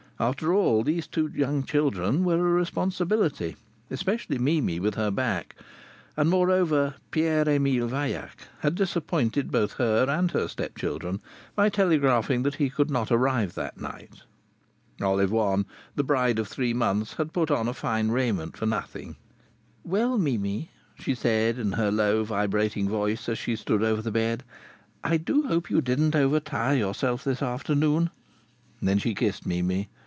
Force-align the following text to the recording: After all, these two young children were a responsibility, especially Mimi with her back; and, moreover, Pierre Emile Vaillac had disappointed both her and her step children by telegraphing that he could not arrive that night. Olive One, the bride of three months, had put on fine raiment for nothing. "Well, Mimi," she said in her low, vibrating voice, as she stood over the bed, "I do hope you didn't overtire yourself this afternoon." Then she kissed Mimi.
After 0.19 0.53
all, 0.53 0.83
these 0.83 1.07
two 1.07 1.31
young 1.33 1.63
children 1.63 2.23
were 2.23 2.35
a 2.37 2.43
responsibility, 2.43 3.55
especially 3.89 4.37
Mimi 4.37 4.79
with 4.79 4.93
her 4.93 5.09
back; 5.09 5.55
and, 6.15 6.29
moreover, 6.29 6.93
Pierre 7.09 7.49
Emile 7.49 7.87
Vaillac 7.87 8.47
had 8.59 8.75
disappointed 8.75 9.51
both 9.51 9.73
her 9.77 10.05
and 10.07 10.29
her 10.29 10.47
step 10.47 10.75
children 10.77 11.21
by 11.55 11.69
telegraphing 11.69 12.43
that 12.43 12.53
he 12.61 12.69
could 12.69 12.91
not 12.91 13.11
arrive 13.11 13.55
that 13.55 13.81
night. 13.81 14.21
Olive 15.01 15.31
One, 15.31 15.65
the 15.95 16.03
bride 16.03 16.37
of 16.37 16.47
three 16.47 16.75
months, 16.75 17.13
had 17.15 17.33
put 17.33 17.49
on 17.49 17.73
fine 17.73 18.09
raiment 18.09 18.55
for 18.55 18.67
nothing. 18.67 19.15
"Well, 19.83 20.19
Mimi," 20.19 20.69
she 20.99 21.15
said 21.15 21.57
in 21.57 21.71
her 21.71 21.89
low, 21.89 22.23
vibrating 22.23 22.87
voice, 22.87 23.27
as 23.27 23.39
she 23.39 23.55
stood 23.55 23.81
over 23.81 24.03
the 24.03 24.11
bed, 24.11 24.43
"I 25.03 25.17
do 25.17 25.47
hope 25.47 25.71
you 25.71 25.81
didn't 25.81 26.13
overtire 26.13 26.77
yourself 26.77 27.23
this 27.23 27.41
afternoon." 27.41 28.11
Then 28.79 28.99
she 28.99 29.15
kissed 29.15 29.47
Mimi. 29.47 29.89